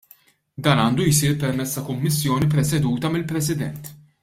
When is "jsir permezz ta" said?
1.09-1.85